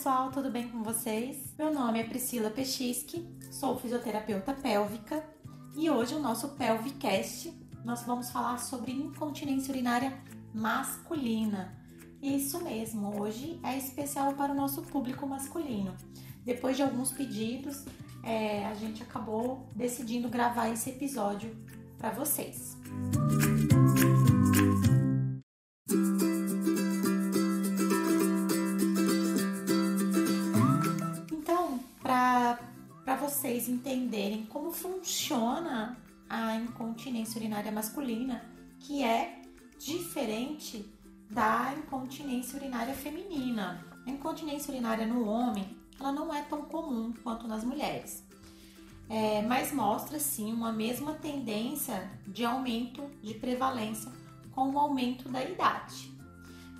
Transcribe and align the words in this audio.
pessoal, 0.00 0.30
tudo 0.30 0.50
bem 0.50 0.66
com 0.66 0.82
vocês? 0.82 1.52
Meu 1.58 1.70
nome 1.70 2.00
é 2.00 2.04
Priscila 2.04 2.48
Pechiski, 2.48 3.28
sou 3.50 3.78
fisioterapeuta 3.78 4.54
pélvica 4.54 5.22
e 5.76 5.90
hoje 5.90 6.14
o 6.14 6.18
nosso 6.18 6.48
Pelvicast 6.56 7.52
nós 7.84 8.02
vamos 8.04 8.30
falar 8.30 8.56
sobre 8.56 8.92
incontinência 8.92 9.70
urinária 9.70 10.18
masculina. 10.54 11.78
Isso 12.22 12.64
mesmo, 12.64 13.20
hoje 13.20 13.60
é 13.62 13.76
especial 13.76 14.32
para 14.32 14.52
o 14.52 14.56
nosso 14.56 14.80
público 14.80 15.26
masculino. 15.26 15.94
Depois 16.46 16.78
de 16.78 16.82
alguns 16.82 17.12
pedidos, 17.12 17.84
é, 18.22 18.64
a 18.64 18.72
gente 18.72 19.02
acabou 19.02 19.68
decidindo 19.76 20.30
gravar 20.30 20.70
esse 20.70 20.88
episódio 20.88 21.54
para 21.98 22.08
vocês. 22.08 22.74
Então, 22.86 23.39
como 34.70 34.72
funciona 34.72 35.96
a 36.28 36.54
incontinência 36.54 37.38
urinária 37.38 37.72
masculina, 37.72 38.44
que 38.78 39.02
é 39.02 39.42
diferente 39.78 40.88
da 41.28 41.74
incontinência 41.76 42.56
urinária 42.56 42.94
feminina. 42.94 43.84
A 44.06 44.10
incontinência 44.10 44.70
urinária 44.70 45.06
no 45.06 45.26
homem, 45.26 45.76
ela 45.98 46.12
não 46.12 46.32
é 46.32 46.42
tão 46.42 46.62
comum 46.62 47.12
quanto 47.24 47.48
nas 47.48 47.64
mulheres. 47.64 48.24
É, 49.08 49.42
mas 49.42 49.72
mostra 49.72 50.20
sim 50.20 50.52
uma 50.52 50.72
mesma 50.72 51.14
tendência 51.14 52.08
de 52.28 52.44
aumento 52.44 53.10
de 53.20 53.34
prevalência 53.34 54.12
com 54.52 54.70
o 54.70 54.78
aumento 54.78 55.28
da 55.28 55.42
idade. 55.42 56.12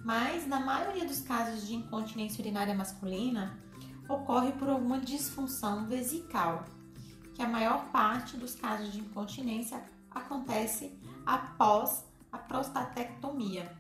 Mas 0.05 0.47
na 0.47 0.61
maioria 0.61 1.05
dos 1.05 1.23
casos 1.23 1.67
de 1.67 1.75
incontinência 1.75 2.41
urinária 2.41 2.75
masculina, 2.75 3.59
ocorre 4.09 4.53
por 4.53 4.69
alguma 4.69 5.01
disfunção 5.01 5.87
vesical, 5.87 6.65
que 7.41 7.45
a 7.45 7.49
maior 7.49 7.87
parte 7.87 8.37
dos 8.37 8.55
casos 8.55 8.93
de 8.93 9.01
incontinência 9.01 9.83
acontece 10.11 10.93
após 11.25 12.05
a 12.31 12.37
prostatectomia, 12.37 13.75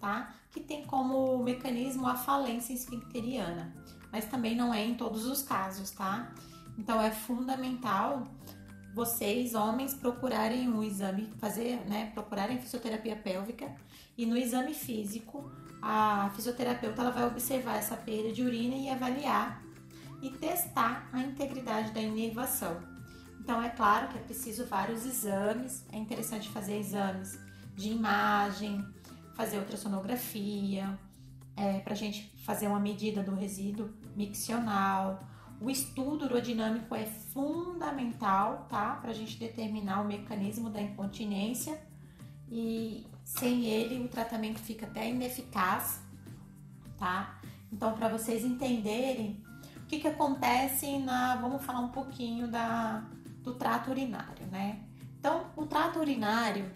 tá? 0.00 0.34
Que 0.50 0.60
tem 0.60 0.86
como 0.86 1.36
mecanismo 1.42 2.08
a 2.08 2.14
falência 2.14 2.72
esfincteriana, 2.72 3.76
mas 4.10 4.24
também 4.24 4.56
não 4.56 4.72
é 4.72 4.82
em 4.82 4.94
todos 4.94 5.26
os 5.26 5.42
casos, 5.42 5.90
tá? 5.90 6.32
Então 6.78 7.02
é 7.02 7.10
fundamental 7.10 8.26
vocês, 8.94 9.54
homens, 9.54 9.92
procurarem 9.92 10.70
um 10.70 10.82
exame, 10.82 11.30
fazer, 11.36 11.84
né, 11.86 12.12
procurarem 12.14 12.62
fisioterapia 12.62 13.14
pélvica 13.14 13.76
e 14.16 14.24
no 14.24 14.38
exame 14.38 14.72
físico 14.72 15.52
a 15.82 16.30
fisioterapeuta 16.34 17.02
ela 17.02 17.10
vai 17.10 17.26
observar 17.26 17.76
essa 17.76 17.94
perda 17.94 18.32
de 18.32 18.42
urina 18.42 18.74
e 18.74 18.88
avaliar 18.88 19.62
e 20.22 20.30
testar 20.30 21.10
a 21.12 21.20
integridade 21.20 21.90
da 21.90 22.00
inervação. 22.00 22.91
Então 23.42 23.60
é 23.60 23.68
claro 23.70 24.08
que 24.08 24.18
é 24.18 24.20
preciso 24.20 24.66
vários 24.66 25.04
exames, 25.04 25.84
é 25.92 25.98
interessante 25.98 26.48
fazer 26.48 26.78
exames 26.78 27.38
de 27.74 27.90
imagem, 27.90 28.86
fazer 29.34 29.58
ultrassonografia, 29.58 30.96
é, 31.56 31.80
para 31.80 31.92
a 31.92 31.96
gente 31.96 32.32
fazer 32.44 32.68
uma 32.68 32.78
medida 32.78 33.20
do 33.22 33.34
resíduo 33.34 33.90
miccional. 34.14 35.24
O 35.60 35.68
estudo 35.68 36.26
urodinâmico 36.26 36.94
é 36.94 37.04
fundamental, 37.04 38.66
tá? 38.68 38.96
Para 38.96 39.10
a 39.10 39.14
gente 39.14 39.36
determinar 39.38 40.02
o 40.02 40.04
mecanismo 40.04 40.70
da 40.70 40.80
incontinência 40.80 41.80
e 42.48 43.04
sem 43.24 43.64
ele 43.64 44.04
o 44.04 44.08
tratamento 44.08 44.60
fica 44.60 44.86
até 44.86 45.08
ineficaz, 45.08 46.00
tá? 46.96 47.40
Então, 47.72 47.92
para 47.94 48.08
vocês 48.08 48.44
entenderem 48.44 49.42
o 49.78 49.86
que, 49.86 49.98
que 49.98 50.06
acontece 50.06 50.98
na. 50.98 51.36
Vamos 51.36 51.64
falar 51.64 51.80
um 51.80 51.88
pouquinho 51.88 52.48
da, 52.48 53.04
do 53.42 53.54
trato 53.54 53.90
urinário, 53.90 54.46
né? 54.50 54.80
Então, 55.18 55.46
o 55.56 55.66
trato 55.66 55.98
urinário 55.98 56.70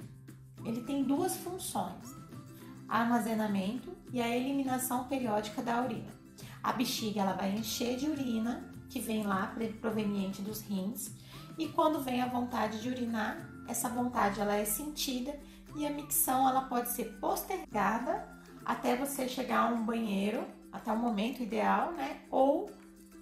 ele 0.64 0.82
tem 0.82 1.02
duas 1.02 1.36
funções: 1.36 2.14
armazenamento 2.88 3.96
e 4.12 4.20
a 4.20 4.28
eliminação 4.28 5.04
periódica 5.04 5.62
da 5.62 5.82
urina. 5.82 6.14
A 6.62 6.72
bexiga 6.72 7.20
ela 7.20 7.32
vai 7.32 7.52
encher 7.52 7.96
de 7.96 8.08
urina 8.08 8.68
que 8.88 9.00
vem 9.00 9.24
lá 9.24 9.54
proveniente 9.80 10.42
dos 10.42 10.60
rins 10.62 11.10
e 11.58 11.68
quando 11.68 12.00
vem 12.00 12.20
a 12.20 12.26
vontade 12.26 12.82
de 12.82 12.88
urinar, 12.88 13.48
essa 13.66 13.88
vontade 13.88 14.40
ela 14.40 14.54
é 14.54 14.64
sentida 14.64 15.38
e 15.74 15.86
a 15.86 15.90
micção 15.90 16.48
ela 16.48 16.62
pode 16.62 16.90
ser 16.90 17.18
postergada 17.18 18.28
até 18.64 18.96
você 18.96 19.28
chegar 19.28 19.60
a 19.60 19.68
um 19.68 19.84
banheiro, 19.84 20.44
até 20.72 20.92
o 20.92 20.98
momento 20.98 21.42
ideal, 21.42 21.92
né? 21.92 22.20
Ou 22.30 22.70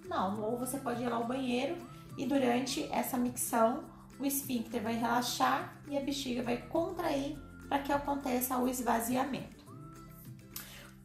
não, 0.07 0.41
ou 0.41 0.57
você 0.57 0.77
pode 0.77 1.01
ir 1.01 1.07
lá 1.07 1.17
ao 1.17 1.25
banheiro 1.25 1.77
e 2.17 2.25
durante 2.25 2.83
essa 2.91 3.17
micção 3.17 3.83
o 4.19 4.25
esfíncter 4.25 4.81
vai 4.81 4.95
relaxar 4.95 5.81
e 5.87 5.97
a 5.97 6.01
bexiga 6.01 6.41
vai 6.41 6.57
contrair 6.57 7.37
para 7.67 7.79
que 7.79 7.91
aconteça 7.91 8.57
o 8.57 8.67
esvaziamento. 8.67 9.65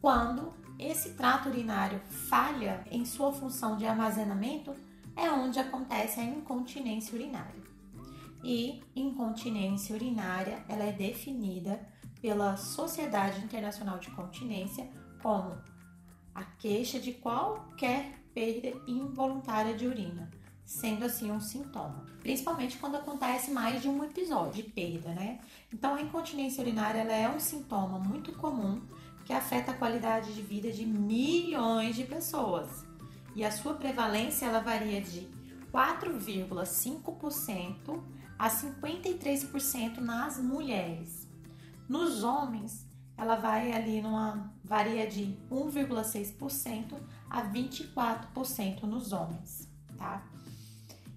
Quando 0.01 0.53
esse 0.79 1.11
trato 1.11 1.49
urinário 1.49 1.99
falha 2.29 2.83
em 2.89 3.05
sua 3.05 3.31
função 3.31 3.77
de 3.77 3.85
armazenamento, 3.85 4.75
é 5.15 5.29
onde 5.29 5.59
acontece 5.59 6.19
a 6.19 6.23
incontinência 6.23 7.13
urinária. 7.13 7.61
E 8.43 8.81
incontinência 8.95 9.93
urinária, 9.93 10.63
ela 10.67 10.83
é 10.83 10.91
definida 10.91 11.79
pela 12.21 12.57
Sociedade 12.57 13.43
Internacional 13.43 13.99
de 13.99 14.09
Continência 14.11 14.89
como 15.21 15.55
a 16.33 16.43
queixa 16.43 16.99
de 16.99 17.13
qualquer 17.13 18.19
perda 18.33 18.69
involuntária 18.87 19.75
de 19.75 19.85
urina, 19.85 20.31
sendo 20.65 21.05
assim 21.05 21.31
um 21.31 21.39
sintoma, 21.39 22.05
principalmente 22.19 22.77
quando 22.77 22.95
acontece 22.95 23.51
mais 23.51 23.81
de 23.81 23.89
um 23.89 24.03
episódio 24.03 24.63
de 24.63 24.69
perda, 24.69 25.09
né? 25.09 25.39
Então 25.73 25.95
a 25.95 26.01
incontinência 26.01 26.61
urinária 26.61 26.99
ela 26.99 27.13
é 27.13 27.29
um 27.29 27.39
sintoma 27.39 27.99
muito 27.99 28.31
comum 28.33 28.81
que 29.25 29.33
afeta 29.33 29.71
a 29.71 29.75
qualidade 29.75 30.33
de 30.33 30.41
vida 30.41 30.71
de 30.71 30.85
milhões 30.85 31.95
de 31.95 32.03
pessoas. 32.03 32.85
E 33.35 33.45
a 33.45 33.51
sua 33.51 33.75
prevalência 33.75 34.45
ela 34.45 34.59
varia 34.59 35.01
de 35.01 35.29
4,5% 35.71 38.03
a 38.37 38.49
53% 38.49 39.99
nas 39.99 40.37
mulheres. 40.39 41.29
Nos 41.87 42.23
homens, 42.23 42.85
ela 43.17 43.35
vai 43.35 43.71
ali 43.71 44.01
numa 44.01 44.53
varia 44.63 45.07
de 45.07 45.37
1,6% 45.49 46.99
a 47.29 47.43
24% 47.43 48.83
nos 48.83 49.13
homens, 49.13 49.69
tá? 49.97 50.23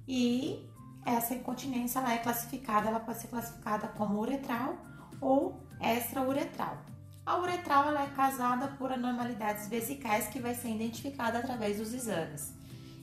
E 0.06 0.68
essa 1.04 1.34
incontinência 1.34 1.98
ela 1.98 2.14
é 2.14 2.18
classificada, 2.18 2.88
ela 2.88 3.00
pode 3.00 3.18
ser 3.18 3.28
classificada 3.28 3.88
como 3.88 4.20
uretral 4.20 4.76
ou 5.20 5.60
extrauretral. 5.80 6.78
A 7.26 7.38
uretral 7.38 7.88
ela 7.88 8.02
é 8.02 8.06
causada 8.08 8.68
por 8.78 8.92
anormalidades 8.92 9.68
vesicais 9.68 10.28
que 10.28 10.38
vai 10.38 10.54
ser 10.54 10.68
identificada 10.68 11.38
através 11.38 11.78
dos 11.78 11.94
exames 11.94 12.54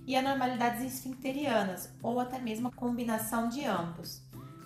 e 0.05 0.15
anormalidades 0.15 0.81
esfincterianas 0.81 1.89
ou 2.01 2.19
até 2.19 2.39
mesmo 2.39 2.67
a 2.67 2.71
combinação 2.71 3.49
de 3.49 3.65
ambos. 3.65 4.21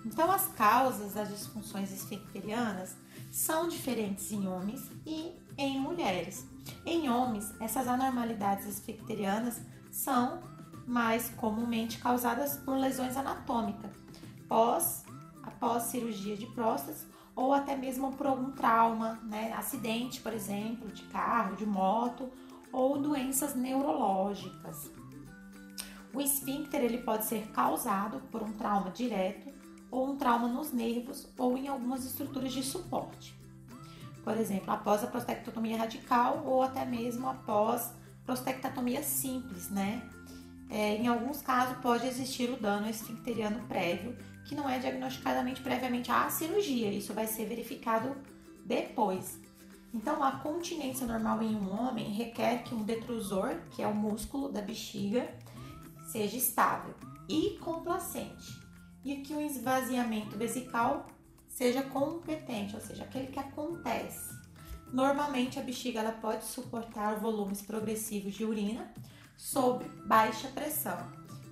Então, 0.05 0.31
as 0.31 0.47
causas 0.49 1.13
das 1.13 1.29
disfunções 1.29 1.91
esfincterianas 1.91 2.95
são 3.31 3.67
diferentes 3.67 4.31
em 4.31 4.47
homens 4.47 4.81
e 5.05 5.33
em 5.57 5.79
mulheres. 5.79 6.45
Em 6.85 7.09
homens, 7.09 7.53
essas 7.59 7.87
anormalidades 7.87 8.67
esfincterianas 8.67 9.59
são 9.91 10.41
mais 10.85 11.29
comumente 11.37 11.97
causadas 11.97 12.57
por 12.57 12.77
lesões 12.77 13.17
anatômicas, 13.17 13.91
pós, 14.47 15.03
após 15.43 15.83
cirurgia 15.83 16.37
de 16.37 16.45
próstata 16.47 17.15
ou 17.35 17.53
até 17.53 17.75
mesmo 17.75 18.13
por 18.13 18.27
algum 18.27 18.51
trauma, 18.51 19.19
né? 19.23 19.51
acidente, 19.53 20.21
por 20.21 20.33
exemplo, 20.33 20.87
de 20.89 21.03
carro, 21.03 21.55
de 21.55 21.65
moto 21.65 22.31
ou 22.71 22.97
doenças 22.97 23.55
neurológicas. 23.55 24.89
O 26.13 26.21
esfíncter 26.21 26.81
ele 26.81 26.99
pode 26.99 27.25
ser 27.25 27.47
causado 27.51 28.21
por 28.31 28.41
um 28.41 28.53
trauma 28.53 28.89
direto 28.89 29.53
ou 29.91 30.11
um 30.11 30.15
trauma 30.15 30.47
nos 30.47 30.71
nervos 30.71 31.27
ou 31.37 31.57
em 31.57 31.67
algumas 31.67 32.05
estruturas 32.05 32.53
de 32.53 32.63
suporte. 32.63 33.35
Por 34.23 34.37
exemplo, 34.37 34.71
após 34.71 35.03
a 35.03 35.07
prostectomia 35.07 35.77
radical 35.77 36.43
ou 36.45 36.63
até 36.63 36.85
mesmo 36.85 37.29
após 37.29 37.93
prostectomia 38.25 39.03
simples, 39.03 39.69
né? 39.69 40.01
É, 40.69 40.95
em 40.95 41.07
alguns 41.07 41.41
casos, 41.41 41.77
pode 41.77 42.07
existir 42.07 42.49
o 42.49 42.57
dano 42.57 42.89
esfincteriano 42.89 43.65
prévio, 43.67 44.17
que 44.45 44.55
não 44.55 44.69
é 44.69 44.79
diagnosticadamente 44.79 45.61
previamente 45.61 46.11
à 46.11 46.29
cirurgia. 46.29 46.89
Isso 46.91 47.13
vai 47.13 47.27
ser 47.27 47.45
verificado 47.45 48.15
depois. 48.65 49.39
Então, 49.93 50.23
a 50.23 50.33
continência 50.33 51.07
normal 51.07 51.41
em 51.41 51.55
um 51.55 51.71
homem 51.71 52.11
requer 52.11 52.63
que 52.63 52.75
um 52.75 52.83
detrusor, 52.83 53.55
que 53.71 53.81
é 53.81 53.87
o 53.87 53.95
músculo 53.95 54.49
da 54.49 54.61
bexiga, 54.61 55.29
seja 56.11 56.35
estável 56.35 56.93
e 57.29 57.57
complacente, 57.59 58.59
e 59.03 59.17
que 59.17 59.33
o 59.33 59.41
esvaziamento 59.41 60.37
vesical 60.37 61.07
seja 61.47 61.81
competente, 61.81 62.75
ou 62.75 62.81
seja, 62.81 63.03
aquele 63.03 63.27
que 63.27 63.39
acontece. 63.39 64.35
Normalmente 64.91 65.57
a 65.57 65.63
bexiga 65.63 66.01
ela 66.01 66.11
pode 66.11 66.43
suportar 66.43 67.19
volumes 67.19 67.61
progressivos 67.61 68.33
de 68.33 68.43
urina 68.43 68.93
sob 69.37 69.85
baixa 70.05 70.47
pressão 70.49 70.97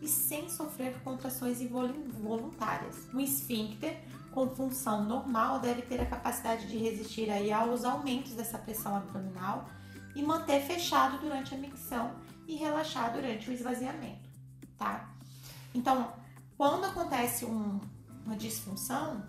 e 0.01 0.07
sem 0.07 0.49
sofrer 0.49 0.99
contrações 1.03 1.61
involuntárias. 1.61 3.07
O 3.13 3.19
esfíncter 3.19 4.01
com 4.31 4.49
função 4.49 5.05
normal 5.05 5.59
deve 5.59 5.83
ter 5.83 6.01
a 6.01 6.05
capacidade 6.05 6.67
de 6.67 6.77
resistir 6.77 7.29
aí 7.29 7.51
aos 7.51 7.85
aumentos 7.85 8.33
dessa 8.33 8.57
pressão 8.57 8.95
abdominal 8.95 9.69
e 10.15 10.21
manter 10.21 10.61
fechado 10.61 11.19
durante 11.19 11.55
a 11.55 11.57
micção 11.57 12.11
e 12.47 12.55
relaxar 12.55 13.13
durante 13.13 13.49
o 13.49 13.53
esvaziamento, 13.53 14.29
tá? 14.77 15.09
Então, 15.73 16.11
quando 16.57 16.85
acontece 16.85 17.45
um, 17.45 17.79
uma 18.25 18.35
disfunção, 18.35 19.23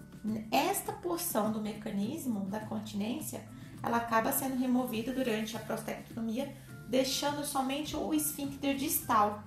esta 0.50 0.92
porção 0.92 1.52
do 1.52 1.60
mecanismo 1.60 2.46
da 2.46 2.60
continência, 2.60 3.46
ela 3.82 3.98
acaba 3.98 4.32
sendo 4.32 4.56
removida 4.56 5.12
durante 5.12 5.56
a 5.56 5.60
prostectomia, 5.60 6.54
deixando 6.88 7.44
somente 7.44 7.96
o 7.96 8.12
esfíncter 8.12 8.76
distal, 8.76 9.42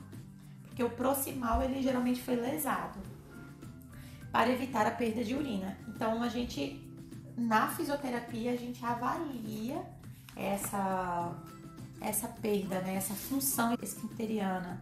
porque 0.63 0.84
o 0.84 0.89
proximal 0.89 1.62
ele 1.62 1.81
geralmente 1.81 2.22
foi 2.22 2.36
lesado 2.36 3.00
para 4.31 4.50
evitar 4.51 4.86
a 4.86 4.92
perda 4.92 5.24
de 5.24 5.36
urina. 5.36 5.78
Então 5.88 6.22
a 6.22 6.30
gente 6.30 6.84
na 7.38 7.68
fisioterapia 7.68 8.51
a 8.51 8.56
gente 8.56 8.84
avalia 8.84 9.81
essa 10.36 11.36
essa 12.00 12.28
perda, 12.28 12.80
né, 12.81 12.95
essa 12.95 13.16
função 13.16 13.75
esfincteriana, 13.81 14.80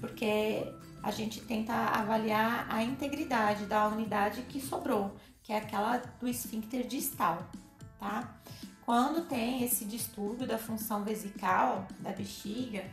porque 0.00 0.66
a 1.02 1.10
gente 1.12 1.40
tenta 1.42 1.72
avaliar 1.72 2.66
a 2.68 2.82
integridade 2.82 3.66
da 3.66 3.86
unidade 3.86 4.42
que 4.42 4.60
sobrou, 4.60 5.14
que 5.42 5.52
é 5.52 5.58
aquela 5.58 5.98
do 5.98 6.26
esfíncter 6.26 6.86
distal, 6.86 7.48
tá? 8.00 8.34
Quando 8.86 9.26
tem 9.26 9.64
esse 9.64 9.84
distúrbio 9.84 10.46
da 10.46 10.56
função 10.56 11.02
vesical 11.02 11.88
da 11.98 12.12
bexiga, 12.12 12.84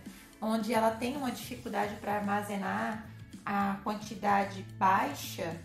onde 0.41 0.73
ela 0.73 0.89
tem 0.89 1.15
uma 1.15 1.29
dificuldade 1.29 1.95
para 1.97 2.15
armazenar 2.15 3.07
a 3.45 3.75
quantidade 3.83 4.65
baixa 4.79 5.55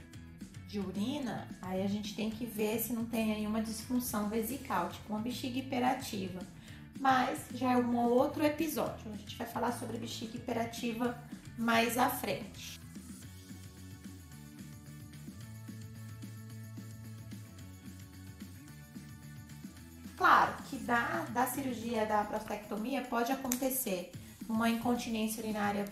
de 0.66 0.78
urina, 0.78 1.48
aí 1.62 1.82
a 1.82 1.88
gente 1.88 2.14
tem 2.14 2.28
que 2.28 2.44
ver 2.44 2.78
se 2.78 2.92
não 2.92 3.06
tem 3.06 3.28
nenhuma 3.28 3.62
disfunção 3.62 4.28
vesical, 4.28 4.90
tipo 4.90 5.14
uma 5.14 5.20
bexiga 5.20 5.60
hiperativa. 5.60 6.40
Mas 7.00 7.46
já 7.54 7.72
é 7.72 7.76
um 7.78 7.96
outro 7.96 8.44
episódio. 8.44 9.10
A 9.10 9.16
gente 9.16 9.34
vai 9.34 9.46
falar 9.46 9.72
sobre 9.72 9.96
bexiga 9.96 10.36
hiperativa 10.36 11.19
mais 11.56 11.96
à 11.96 12.10
frente. 12.10 12.78
Da, 20.88 21.26
da 21.35 21.46
cirurgia 21.46 22.06
da 22.06 22.25
prostectomia 22.25 23.02
pode 23.02 23.31
acontecer 23.31 24.11
uma 24.49 24.70
incontinência 24.70 25.43
urinária 25.43 25.85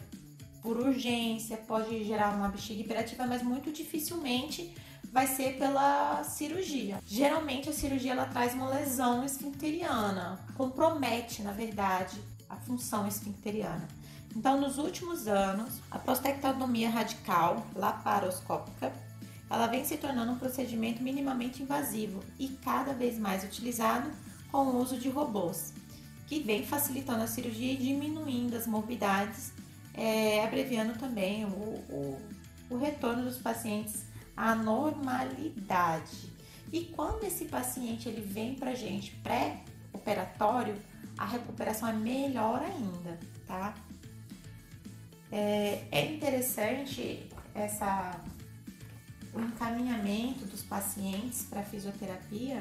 por 0.63 0.79
urgência, 0.79 1.59
pode 1.59 2.03
gerar 2.03 2.35
uma 2.35 2.49
bexiga 2.49 2.81
hiperativa, 2.81 3.27
mas 3.27 3.43
muito 3.43 3.71
dificilmente 3.71 4.75
vai 5.13 5.27
ser 5.27 5.59
pela 5.59 6.25
cirurgia. 6.25 6.99
Geralmente 7.07 7.69
a 7.69 7.75
cirurgia 7.75 8.13
ela 8.13 8.25
traz 8.25 8.55
uma 8.55 8.71
lesão 8.71 9.23
esfincteriana, 9.23 10.41
compromete, 10.57 11.43
na 11.43 11.53
verdade, 11.53 12.19
a 12.49 12.57
função 12.57 13.07
esfincteriana. 13.07 13.87
Então, 14.35 14.59
nos 14.59 14.79
últimos 14.79 15.29
anos, 15.29 15.75
a 15.91 15.99
prostectomia 15.99 16.89
radical 16.89 17.67
laparoscópica 17.75 18.93
ela 19.49 19.67
vem 19.67 19.85
se 19.85 19.97
tornando 19.99 20.33
um 20.33 20.39
procedimento 20.39 21.03
minimamente 21.03 21.63
invasivo 21.63 22.25
e 22.39 22.49
cada 22.49 22.93
vez 22.93 23.19
mais 23.19 23.45
utilizado 23.45 24.11
com 24.51 24.59
o 24.59 24.81
uso 24.81 24.99
de 24.99 25.09
robôs, 25.09 25.73
que 26.27 26.41
vem 26.41 26.65
facilitando 26.65 27.23
a 27.23 27.27
cirurgia 27.27 27.73
e 27.73 27.77
diminuindo 27.77 28.57
as 28.57 28.67
morbidades 28.67 29.53
é, 29.97 30.45
abreviando 30.45 30.99
também 30.99 31.45
o, 31.45 31.49
o, 31.49 32.21
o 32.71 32.77
retorno 32.77 33.25
dos 33.25 33.39
pacientes 33.39 34.05
à 34.37 34.55
normalidade. 34.55 36.31
E 36.73 36.85
quando 36.85 37.25
esse 37.25 37.47
paciente 37.47 38.09
ele 38.09 38.21
vem 38.21 38.55
para 38.55 38.75
gente 38.75 39.13
pré-operatório, 39.23 40.77
a 41.17 41.25
recuperação 41.25 41.89
é 41.89 41.93
melhor 41.95 42.61
ainda, 42.61 43.19
tá? 43.47 43.75
É, 45.33 45.85
é 45.91 46.13
interessante 46.13 47.29
essa 47.55 48.21
o 49.33 49.41
encaminhamento 49.41 50.47
dos 50.47 50.63
pacientes 50.63 51.45
para 51.45 51.63
fisioterapia 51.63 52.59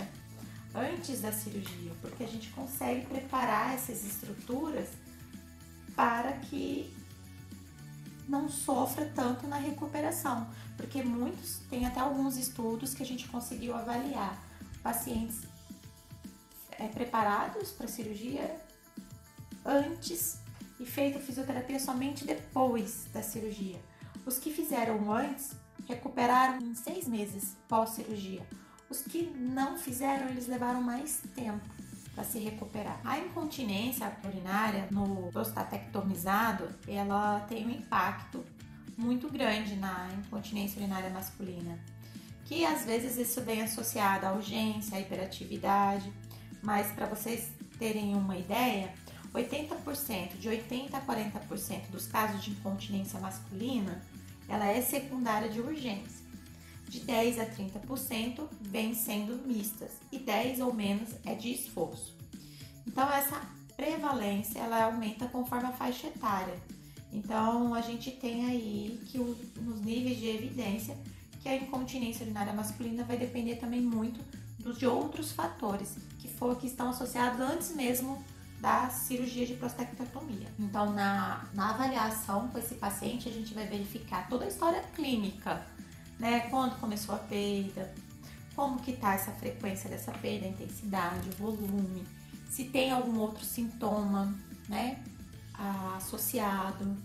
antes 0.75 1.21
da 1.21 1.31
cirurgia, 1.31 1.91
porque 2.01 2.23
a 2.23 2.27
gente 2.27 2.49
consegue 2.51 3.05
preparar 3.05 3.73
essas 3.73 4.03
estruturas 4.03 4.89
para 5.95 6.33
que 6.33 6.93
não 8.27 8.49
sofra 8.49 9.05
tanto 9.15 9.47
na 9.47 9.57
recuperação, 9.57 10.49
porque 10.75 11.01
muitos, 11.03 11.59
tem 11.69 11.85
até 11.85 11.99
alguns 11.99 12.37
estudos 12.37 12.93
que 12.93 13.03
a 13.03 13.05
gente 13.05 13.27
conseguiu 13.27 13.75
avaliar 13.75 14.41
pacientes 14.83 15.43
é, 16.71 16.87
preparados 16.87 17.71
para 17.71 17.87
cirurgia 17.87 18.59
antes 19.63 20.39
e 20.79 20.85
feita 20.85 21.19
fisioterapia 21.19 21.79
somente 21.79 22.25
depois 22.25 23.05
da 23.13 23.21
cirurgia. 23.21 23.79
Os 24.25 24.37
que 24.37 24.51
fizeram 24.51 25.11
antes 25.11 25.51
recuperaram 25.87 26.59
em 26.59 26.75
seis 26.75 27.07
meses 27.07 27.55
pós-cirurgia. 27.67 28.45
Os 28.89 29.01
que 29.01 29.23
não 29.23 29.77
fizeram, 29.77 30.29
eles 30.29 30.47
levaram 30.47 30.81
mais 30.81 31.21
tempo 31.35 31.65
para 32.13 32.23
se 32.23 32.39
recuperar. 32.39 32.99
A 33.03 33.19
incontinência 33.19 34.11
urinária 34.23 34.87
no 34.91 35.31
prostatectomizado, 35.31 36.69
ela 36.87 37.41
tem 37.41 37.65
um 37.65 37.71
impacto 37.71 38.43
muito 38.97 39.29
grande 39.29 39.75
na 39.75 40.09
incontinência 40.17 40.79
urinária 40.79 41.09
masculina, 41.09 41.77
que 42.45 42.65
às 42.65 42.85
vezes 42.85 43.17
isso 43.17 43.41
vem 43.41 43.61
associado 43.61 44.25
à 44.25 44.33
urgência, 44.33 44.97
à 44.97 45.01
hiperatividade, 45.01 46.11
mas 46.63 46.91
para 46.93 47.05
vocês 47.05 47.51
terem 47.77 48.15
uma 48.15 48.37
ideia, 48.37 48.93
80%, 49.33 50.37
de 50.37 50.47
80 50.47 50.95
a 50.95 51.01
40% 51.01 51.89
dos 51.89 52.07
casos 52.07 52.43
de 52.43 52.51
incontinência 52.51 53.19
masculina, 53.19 54.01
ela 54.47 54.65
é 54.65 54.81
secundária 54.81 55.49
de 55.49 55.59
urgência. 55.59 56.24
De 56.87 56.99
10 57.01 57.39
a 57.39 57.45
30% 57.45 58.47
vem 58.61 58.93
sendo 58.93 59.47
mistas 59.47 59.91
e 60.11 60.19
10 60.19 60.59
ou 60.61 60.73
menos 60.73 61.09
é 61.25 61.33
de 61.33 61.51
esforço. 61.51 62.15
Então 62.87 63.11
essa 63.11 63.41
prevalência 63.75 64.59
ela 64.59 64.85
aumenta 64.85 65.27
conforme 65.27 65.67
a 65.67 65.71
faixa 65.71 66.07
etária. 66.07 66.55
Então 67.11 67.73
a 67.73 67.81
gente 67.81 68.11
tem 68.11 68.45
aí 68.45 68.99
que 69.05 69.19
o, 69.19 69.35
nos 69.61 69.81
níveis 69.81 70.17
de 70.17 70.27
evidência 70.27 70.97
que 71.41 71.49
a 71.49 71.55
incontinência 71.55 72.23
urinária 72.23 72.53
masculina 72.53 73.03
vai 73.03 73.17
depender 73.17 73.55
também 73.57 73.81
muito 73.81 74.19
de 74.73 74.87
outros 74.87 75.31
fatores 75.31 75.95
que 76.17 76.27
for 76.27 76.55
que 76.57 76.67
estão 76.67 76.89
associados 76.89 77.39
antes 77.39 77.75
mesmo 77.75 78.23
da 78.59 78.89
cirurgia 78.89 79.45
de 79.45 79.53
prostectomia. 79.53 80.47
Então, 80.57 80.91
na, 80.91 81.45
na 81.53 81.69
avaliação 81.69 82.47
com 82.47 82.57
esse 82.57 82.75
paciente, 82.75 83.29
a 83.29 83.31
gente 83.31 83.53
vai 83.53 83.67
verificar 83.67 84.27
toda 84.27 84.45
a 84.45 84.47
história 84.47 84.81
clínica, 84.95 85.63
né? 86.19 86.47
Quando 86.49 86.79
começou 86.79 87.15
a 87.15 87.19
perda, 87.19 87.93
como 88.55 88.79
que 88.79 88.93
tá 88.93 89.13
essa 89.13 89.31
frequência 89.31 89.89
dessa 89.89 90.11
perda, 90.11 90.45
a 90.45 90.49
intensidade, 90.49 91.29
o 91.29 91.33
volume, 91.33 92.05
se 92.49 92.65
tem 92.65 92.91
algum 92.91 93.19
outro 93.19 93.43
sintoma, 93.43 94.33
né? 94.69 95.03
Associado, 95.97 96.95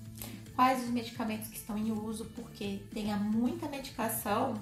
quais 0.55 0.85
os 0.85 0.90
medicamentos 0.90 1.49
que 1.49 1.57
estão 1.57 1.76
em 1.76 1.90
uso, 1.90 2.25
porque 2.37 2.81
tenha 2.93 3.17
muita 3.17 3.69
medicação. 3.69 4.55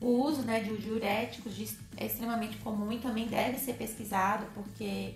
O 0.00 0.24
uso 0.24 0.42
né, 0.42 0.60
de 0.60 0.78
diuréticos 0.78 1.76
é 1.96 2.06
extremamente 2.06 2.56
comum 2.58 2.90
e 2.90 2.98
também 2.98 3.26
deve 3.28 3.58
ser 3.58 3.74
pesquisado, 3.74 4.46
porque 4.54 5.14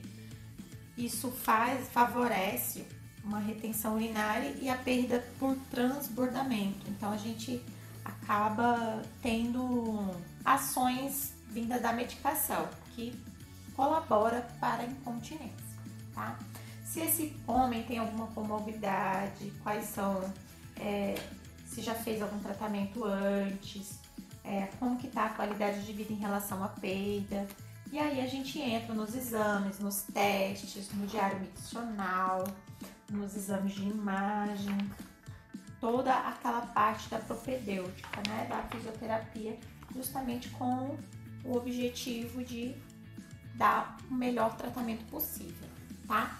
isso 0.97 1.31
faz, 1.31 1.89
favorece 1.89 2.85
uma 3.25 3.39
retenção 3.39 3.95
urinária 3.95 4.55
e 4.61 4.69
a 4.69 4.77
perda 4.77 5.25
por 5.39 5.57
transbordamento. 5.71 6.87
Então 6.89 7.11
a 7.11 7.17
gente 7.17 7.63
acaba 8.25 9.03
tendo 9.23 10.17
ações 10.45 11.35
vindas 11.51 11.81
da 11.83 11.93
medicação 11.93 12.67
que 12.95 13.15
colabora 13.77 14.49
para 14.59 14.83
a 14.83 14.87
incontinência, 14.87 15.79
tá? 16.15 16.39
Se 16.85 17.01
esse 17.01 17.37
homem 17.47 17.83
tem 17.83 17.99
alguma 17.99 18.27
comorbidade, 18.29 19.53
quais 19.63 19.85
são, 19.87 20.33
é, 20.77 21.15
se 21.67 21.83
já 21.83 21.95
fez 21.95 22.23
algum 22.23 22.39
tratamento 22.39 23.05
antes, 23.05 23.99
é, 24.45 24.69
como 24.79 24.97
que 24.97 25.09
tá 25.09 25.27
a 25.27 25.31
qualidade 25.31 25.85
de 25.85 25.93
vida 25.93 26.13
em 26.13 26.17
relação 26.17 26.63
à 26.63 26.69
perda, 26.69 27.47
e 27.93 27.99
aí 27.99 28.21
a 28.21 28.27
gente 28.27 28.59
entra 28.61 28.95
nos 28.95 29.15
exames, 29.15 29.79
nos 29.81 30.03
testes, 30.03 30.91
no 30.93 31.07
diário 31.07 31.41
miccional, 31.41 32.45
nos 33.11 33.37
exames 33.37 33.75
de 33.75 33.83
imagem, 33.83 34.79
toda 35.85 36.15
aquela 36.15 36.63
parte 36.63 37.11
da 37.11 37.19
propedêutica, 37.19 38.23
né, 38.27 38.47
da 38.49 38.63
fisioterapia, 38.75 39.59
justamente 39.95 40.49
com 40.49 40.97
o 41.45 41.57
objetivo 41.59 42.43
de 42.43 42.75
dar 43.55 43.99
o 44.11 44.15
melhor 44.15 44.57
tratamento 44.57 45.05
possível, 45.11 45.69
tá? 46.09 46.39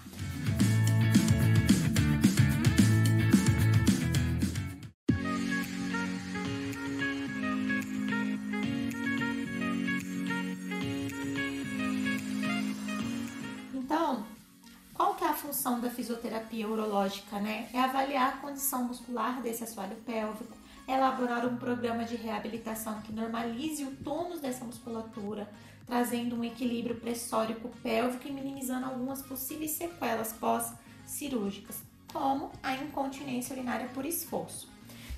Função 15.55 15.79
da 15.79 15.89
fisioterapia 15.89 16.67
urológica, 16.67 17.39
né? 17.39 17.69
É 17.73 17.79
avaliar 17.79 18.33
a 18.33 18.37
condição 18.37 18.83
muscular 18.83 19.41
desse 19.41 19.63
assoalho 19.63 19.95
pélvico, 20.05 20.53
elaborar 20.85 21.45
um 21.47 21.55
programa 21.55 22.03
de 22.03 22.17
reabilitação 22.17 23.01
que 23.01 23.13
normalize 23.13 23.85
o 23.85 23.95
tônus 23.95 24.41
dessa 24.41 24.65
musculatura, 24.65 25.49
trazendo 25.85 26.35
um 26.35 26.43
equilíbrio 26.43 26.97
pressórico 26.97 27.69
pélvico 27.81 28.27
e 28.27 28.31
minimizando 28.33 28.85
algumas 28.85 29.21
possíveis 29.21 29.71
sequelas 29.71 30.33
pós-cirúrgicas, 30.33 31.81
como 32.11 32.51
a 32.61 32.75
incontinência 32.75 33.55
urinária 33.55 33.87
por 33.93 34.05
esforço. 34.05 34.67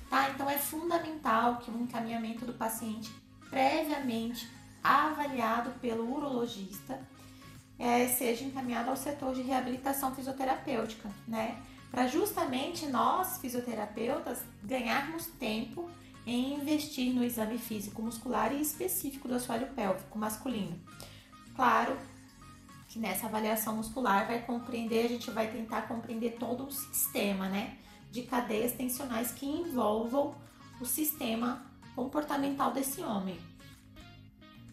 Tá? 0.08 0.30
Então 0.30 0.48
é 0.48 0.56
fundamental 0.56 1.56
que 1.56 1.70
o 1.70 1.82
encaminhamento 1.82 2.46
do 2.46 2.52
paciente 2.52 3.12
previamente 3.50 4.48
avaliado 4.84 5.72
pelo 5.80 6.08
urologista 6.14 7.00
é, 7.78 8.08
seja 8.08 8.44
encaminhado 8.44 8.90
ao 8.90 8.96
setor 8.96 9.34
de 9.34 9.42
reabilitação 9.42 10.14
fisioterapêutica, 10.14 11.08
né? 11.26 11.62
para 11.90 12.06
justamente 12.06 12.86
nós, 12.86 13.38
fisioterapeutas, 13.38 14.42
ganharmos 14.62 15.26
tempo 15.26 15.88
em 16.26 16.54
investir 16.54 17.14
no 17.14 17.24
exame 17.24 17.56
físico 17.56 18.02
muscular 18.02 18.52
e 18.52 18.60
específico 18.60 19.26
do 19.26 19.34
assoalho 19.34 19.68
pélvico 19.68 20.18
masculino. 20.18 20.78
Claro 21.56 21.96
que 22.88 22.98
nessa 22.98 23.26
avaliação 23.26 23.76
muscular 23.76 24.26
vai 24.26 24.42
compreender, 24.42 25.06
a 25.06 25.08
gente 25.08 25.30
vai 25.30 25.50
tentar 25.50 25.82
compreender 25.82 26.36
todo 26.38 26.64
um 26.64 26.70
sistema, 26.70 27.48
né, 27.48 27.78
de 28.10 28.22
cadeias 28.22 28.72
tensionais 28.72 29.32
que 29.32 29.46
envolvam 29.46 30.34
o 30.80 30.84
sistema 30.84 31.62
comportamental 31.94 32.72
desse 32.72 33.00
homem. 33.02 33.38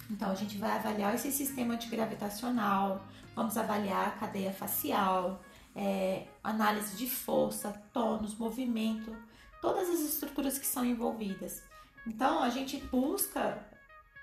Então 0.10 0.32
a 0.32 0.36
gente 0.36 0.58
vai 0.58 0.72
avaliar 0.72 1.16
esse 1.16 1.32
sistema 1.32 1.74
antigravitacional, 1.74 3.06
vamos 3.36 3.58
avaliar 3.58 4.08
a 4.08 4.12
cadeia 4.12 4.54
facial, 4.54 5.42
é, 5.76 6.28
análise 6.44 6.96
de 6.96 7.10
força, 7.10 7.72
tônus, 7.92 8.36
movimento, 8.36 9.16
todas 9.62 9.90
as 9.90 10.00
estruturas 10.02 10.58
que 10.58 10.66
são 10.66 10.86
envolvidas. 10.86 11.64
Então 12.06 12.44
a 12.44 12.50
gente 12.50 12.78
busca 12.78 13.66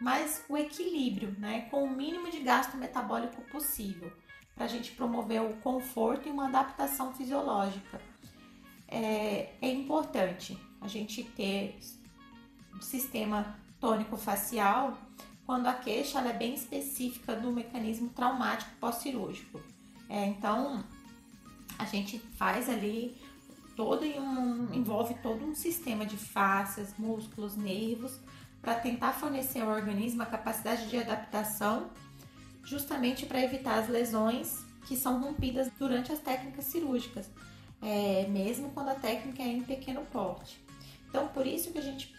mais 0.00 0.44
o 0.48 0.56
equilíbrio, 0.56 1.34
né, 1.38 1.62
com 1.70 1.84
o 1.84 1.90
mínimo 1.90 2.30
de 2.30 2.40
gasto 2.40 2.76
metabólico 2.76 3.42
possível, 3.42 4.12
para 4.54 4.64
a 4.64 4.68
gente 4.68 4.92
promover 4.92 5.42
o 5.42 5.54
conforto 5.56 6.28
e 6.28 6.30
uma 6.30 6.48
adaptação 6.48 7.12
fisiológica. 7.14 8.00
É, 8.88 9.54
é 9.60 9.68
importante 9.68 10.58
a 10.80 10.88
gente 10.88 11.22
ter 11.24 11.78
um 12.74 12.80
sistema 12.80 13.56
tônico 13.80 14.16
facial 14.16 14.98
quando 15.52 15.66
a 15.66 15.74
queixa 15.74 16.18
é 16.20 16.32
bem 16.32 16.54
específica 16.54 17.36
do 17.36 17.52
mecanismo 17.52 18.08
traumático 18.08 18.70
pós-cirúrgico. 18.80 19.60
É, 20.08 20.24
então, 20.24 20.82
a 21.78 21.84
gente 21.84 22.18
faz 22.38 22.70
ali 22.70 23.20
todo 23.76 24.02
um 24.02 24.72
envolve 24.72 25.12
todo 25.22 25.44
um 25.44 25.54
sistema 25.54 26.06
de 26.06 26.16
fáscias, 26.16 26.94
músculos, 26.96 27.54
nervos 27.54 28.18
para 28.62 28.76
tentar 28.76 29.12
fornecer 29.12 29.60
ao 29.60 29.68
organismo 29.68 30.22
a 30.22 30.26
capacidade 30.26 30.88
de 30.88 30.96
adaptação, 30.96 31.90
justamente 32.64 33.26
para 33.26 33.42
evitar 33.42 33.78
as 33.78 33.90
lesões 33.90 34.64
que 34.86 34.96
são 34.96 35.20
rompidas 35.20 35.70
durante 35.78 36.10
as 36.10 36.18
técnicas 36.18 36.64
cirúrgicas, 36.64 37.28
é, 37.82 38.26
mesmo 38.26 38.70
quando 38.70 38.88
a 38.88 38.94
técnica 38.94 39.42
é 39.42 39.48
em 39.48 39.62
pequeno 39.62 40.00
porte. 40.06 40.58
Então, 41.10 41.28
por 41.28 41.46
isso 41.46 41.72
que 41.72 41.78
a 41.78 41.82
gente 41.82 42.10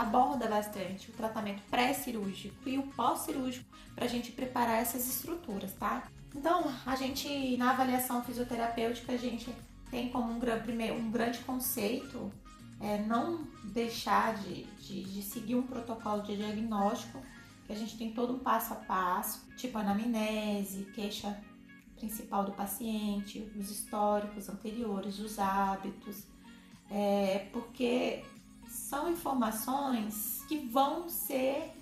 aborda 0.00 0.48
bastante 0.48 1.10
o 1.10 1.12
tratamento 1.12 1.62
pré-cirúrgico 1.70 2.66
e 2.66 2.78
o 2.78 2.82
pós-cirúrgico 2.84 3.66
para 3.94 4.06
a 4.06 4.08
gente 4.08 4.32
preparar 4.32 4.80
essas 4.80 5.06
estruturas, 5.06 5.74
tá? 5.74 6.04
Então, 6.34 6.72
a 6.86 6.96
gente, 6.96 7.56
na 7.58 7.72
avaliação 7.72 8.24
fisioterapêutica, 8.24 9.12
a 9.12 9.18
gente 9.18 9.54
tem 9.90 10.08
como 10.08 10.32
um, 10.32 10.36
um 10.36 11.10
grande 11.10 11.40
conceito 11.40 12.32
é, 12.80 12.96
não 13.02 13.46
deixar 13.64 14.36
de, 14.38 14.64
de, 14.64 15.04
de, 15.04 15.22
seguir 15.22 15.56
um 15.56 15.66
protocolo 15.66 16.22
de 16.22 16.34
diagnóstico, 16.34 17.20
que 17.66 17.72
a 17.72 17.76
gente 17.76 17.98
tem 17.98 18.10
todo 18.12 18.32
um 18.32 18.38
passo 18.38 18.72
a 18.72 18.76
passo, 18.76 19.46
tipo 19.58 19.76
anamnese, 19.76 20.84
queixa 20.94 21.38
principal 21.98 22.44
do 22.44 22.52
paciente, 22.52 23.52
os 23.54 23.70
históricos 23.70 24.48
anteriores, 24.48 25.18
os 25.18 25.38
hábitos, 25.38 26.24
é, 26.90 27.50
porque 27.52 28.24
são 28.90 29.08
informações 29.08 30.44
que 30.48 30.58
vão 30.66 31.08
ser 31.08 31.72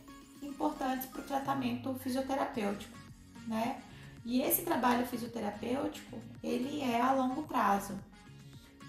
importantes 0.42 1.06
para 1.06 1.22
o 1.22 1.24
tratamento 1.24 1.94
fisioterapêutico, 1.94 2.94
né? 3.46 3.80
E 4.26 4.42
esse 4.42 4.60
trabalho 4.60 5.06
fisioterapêutico, 5.06 6.18
ele 6.44 6.82
é 6.82 7.00
a 7.00 7.14
longo 7.14 7.44
prazo. 7.44 7.98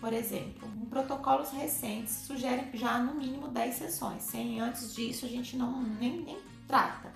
Por 0.01 0.11
exemplo, 0.11 0.67
um 0.67 0.85
protocolos 0.85 1.51
recentes 1.51 2.11
sugere 2.11 2.69
já 2.73 2.99
no 2.99 3.15
mínimo 3.15 3.47
10 3.47 3.75
sessões. 3.75 4.21
Sem 4.23 4.59
antes 4.59 4.93
disso 4.93 5.25
a 5.25 5.29
gente 5.29 5.55
não 5.55 5.81
nem, 5.81 6.21
nem 6.21 6.37
trata. 6.67 7.13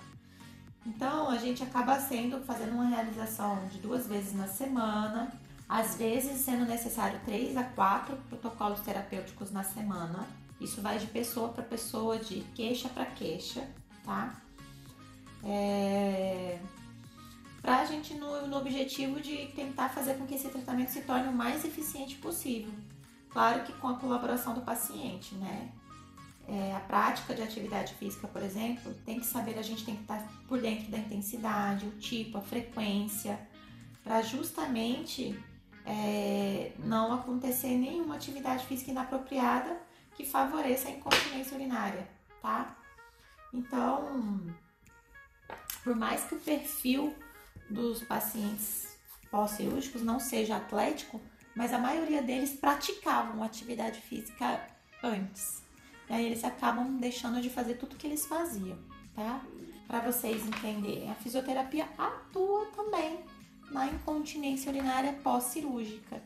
Então 0.86 1.28
a 1.28 1.36
gente 1.36 1.62
acaba 1.62 2.00
sendo 2.00 2.40
fazendo 2.44 2.72
uma 2.72 2.86
realização 2.86 3.66
de 3.68 3.78
duas 3.78 4.06
vezes 4.06 4.32
na 4.32 4.46
semana, 4.46 5.30
às 5.68 5.96
vezes 5.96 6.40
sendo 6.40 6.64
necessário 6.64 7.20
três 7.26 7.54
a 7.58 7.64
quatro 7.64 8.16
protocolos 8.30 8.80
terapêuticos 8.80 9.50
na 9.52 9.62
semana. 9.62 10.26
Isso 10.60 10.80
vai 10.80 10.98
de 10.98 11.06
pessoa 11.06 11.48
para 11.48 11.62
pessoa, 11.62 12.18
de 12.18 12.40
queixa 12.54 12.88
para 12.88 13.06
queixa, 13.06 13.68
tá? 14.04 14.40
É 15.42 16.60
para 17.64 17.80
a 17.80 17.84
gente 17.86 18.12
no, 18.12 18.46
no 18.46 18.58
objetivo 18.58 19.18
de 19.22 19.46
tentar 19.56 19.88
fazer 19.88 20.18
com 20.18 20.26
que 20.26 20.34
esse 20.34 20.50
tratamento 20.50 20.90
se 20.90 21.00
torne 21.00 21.28
o 21.28 21.32
mais 21.32 21.64
eficiente 21.64 22.16
possível. 22.16 22.70
Claro 23.30 23.64
que 23.64 23.72
com 23.72 23.88
a 23.88 23.94
colaboração 23.94 24.52
do 24.52 24.60
paciente, 24.60 25.34
né? 25.36 25.70
É, 26.46 26.76
a 26.76 26.80
prática 26.80 27.34
de 27.34 27.40
atividade 27.40 27.94
física, 27.94 28.28
por 28.28 28.42
exemplo, 28.42 28.92
tem 29.06 29.18
que 29.18 29.24
saber, 29.24 29.58
a 29.58 29.62
gente 29.62 29.82
tem 29.82 29.96
que 29.96 30.02
estar 30.02 30.22
por 30.46 30.60
dentro 30.60 30.90
da 30.90 30.98
intensidade, 30.98 31.86
o 31.86 31.92
tipo, 31.92 32.36
a 32.36 32.42
frequência, 32.42 33.40
para 34.04 34.20
justamente 34.20 35.34
é, 35.86 36.72
não 36.78 37.14
acontecer 37.14 37.78
nenhuma 37.78 38.16
atividade 38.16 38.66
física 38.66 38.90
inapropriada 38.90 39.74
que 40.14 40.24
favoreça 40.24 40.88
a 40.88 40.92
incontinência 40.92 41.54
urinária, 41.54 42.08
tá? 42.40 42.76
Então, 43.52 44.54
por 45.82 45.94
mais 45.94 46.24
que 46.24 46.34
o 46.34 46.40
perfil 46.40 47.14
dos 47.68 48.02
pacientes 48.02 48.98
pós-cirúrgicos 49.30 50.02
não 50.02 50.20
seja 50.20 50.56
atlético, 50.56 51.20
mas 51.54 51.72
a 51.72 51.78
maioria 51.78 52.22
deles 52.22 52.54
praticavam 52.54 53.42
atividade 53.42 54.00
física 54.00 54.66
antes. 55.02 55.62
E 56.08 56.12
aí 56.12 56.26
eles 56.26 56.44
acabam 56.44 56.98
deixando 56.98 57.40
de 57.40 57.48
fazer 57.48 57.74
tudo 57.74 57.96
que 57.96 58.06
eles 58.06 58.26
faziam, 58.26 58.78
tá? 59.14 59.40
Para 59.86 60.00
vocês 60.00 60.44
entenderem, 60.46 61.10
a 61.10 61.14
fisioterapia 61.14 61.88
atua 61.96 62.66
também 62.74 63.20
na 63.70 63.86
incontinência 63.86 64.70
urinária 64.70 65.12
pós-cirúrgica. 65.22 66.22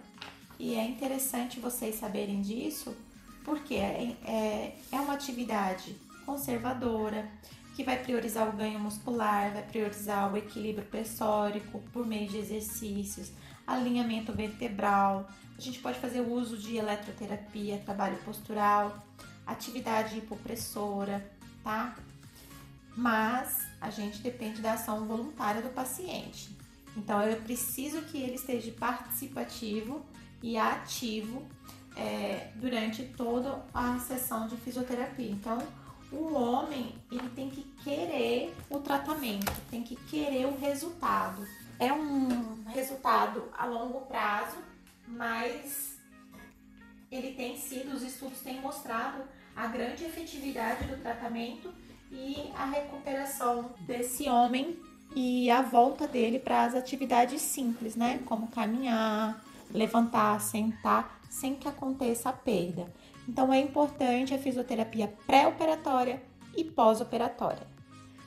E 0.59 0.75
é 0.75 0.85
interessante 0.85 1.61
vocês 1.61 1.97
saberem 1.97 2.41
disso, 2.41 2.97
porque 3.45 3.75
é, 3.75 4.17
é, 4.25 4.77
é 4.91 5.01
uma 5.01 5.15
atividade 5.15 5.97
conservadora, 6.25 7.29
que 7.75 7.85
vai 7.85 7.97
priorizar 8.03 8.49
o 8.49 8.57
ganho 8.57 8.81
muscular, 8.81 9.53
vai 9.53 9.63
priorizar 9.63 10.33
o 10.33 10.37
equilíbrio 10.37 10.85
pressórico 10.87 11.81
por 11.93 12.05
meio 12.05 12.29
de 12.29 12.37
exercícios, 12.37 13.31
alinhamento 13.65 14.33
vertebral. 14.33 15.29
A 15.57 15.61
gente 15.61 15.79
pode 15.79 15.99
fazer 16.01 16.21
uso 16.21 16.57
de 16.57 16.77
eletroterapia, 16.77 17.79
trabalho 17.85 18.17
postural, 18.25 19.07
atividade 19.47 20.19
hipopressora, 20.19 21.25
tá? 21.63 21.97
Mas 22.97 23.69
a 23.81 23.91
gente 23.91 24.19
depende 24.21 24.61
da 24.61 24.73
ação 24.73 25.07
voluntária 25.07 25.63
do 25.63 25.69
paciente. 25.69 26.51
Então 26.97 27.23
eu 27.23 27.41
preciso 27.43 28.03
que 28.03 28.19
ele 28.19 28.35
esteja 28.35 28.73
participativo 28.73 30.05
e 30.43 30.57
ativo 30.57 31.47
é, 31.99 32.51
durante 32.55 33.03
toda 33.03 33.63
a 33.75 33.99
sessão 33.99 34.47
de 34.47 34.57
fisioterapia. 34.57 35.31
Então, 35.31 35.59
o 36.13 36.33
homem 36.33 36.95
ele 37.11 37.29
tem 37.31 37.51
que 37.51 37.63
querer 37.83 38.55
o 38.71 38.79
tratamento, 38.79 39.53
tem 39.71 39.83
que 39.83 39.97
querer 39.97 40.47
o 40.47 40.57
resultado. 40.57 41.47
É 41.79 41.93
um 41.93 42.63
resultado 42.69 43.45
a 43.57 43.67
longo 43.67 44.03
prazo, 44.03 44.57
mas 45.07 45.99
ele 47.11 47.33
tem 47.33 47.57
sido, 47.57 47.95
os 47.95 48.03
estudos 48.03 48.41
têm 48.41 48.61
mostrado 48.61 49.23
a 49.55 49.67
grande 49.67 50.05
efetividade 50.05 50.85
do 50.85 50.97
tratamento 51.03 51.73
e 52.11 52.51
a 52.55 52.65
recuperação 52.65 53.71
desse 53.81 54.29
homem 54.29 54.79
e 55.15 55.51
a 55.51 55.63
volta 55.63 56.07
dele 56.07 56.39
para 56.39 56.65
as 56.65 56.75
atividades 56.75 57.43
simples, 57.43 57.97
né? 57.97 58.21
Como 58.25 58.49
caminhar, 58.49 59.43
levantar, 59.73 60.41
sentar, 60.41 61.18
sem 61.29 61.55
que 61.55 61.69
aconteça 61.69 62.29
a 62.29 62.33
perda. 62.33 62.93
Então 63.29 63.53
é 63.53 63.61
importante 63.61 64.35
a 64.35 64.39
fisioterapia 64.39 65.13
pré-operatória 65.27 66.23
e 66.57 66.65
pós-operatória. 66.65 67.67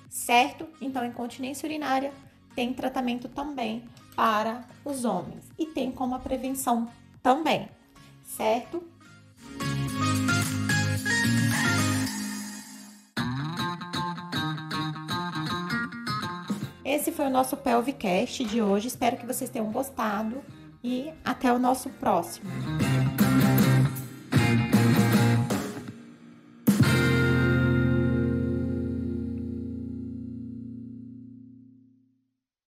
Certo? 0.10 0.68
Então, 0.82 1.06
incontinência 1.06 1.66
urinária 1.66 2.12
tem 2.54 2.74
tratamento 2.74 3.30
também 3.30 3.84
para 4.16 4.66
os 4.84 5.06
homens 5.06 5.50
e 5.58 5.66
tem 5.66 5.92
como 5.92 6.16
a 6.16 6.20
prevenção 6.20 6.90
também. 7.24 7.70
Certo? 8.26 8.84
Esse 16.84 17.12
foi 17.12 17.28
o 17.28 17.30
nosso 17.30 17.56
Pelvicast 17.56 18.44
de 18.44 18.62
hoje. 18.62 18.88
Espero 18.88 19.16
que 19.16 19.26
vocês 19.26 19.50
tenham 19.50 19.72
gostado 19.72 20.44
e 20.84 21.10
até 21.24 21.52
o 21.54 21.58
nosso 21.58 21.90
próximo. 21.90 22.50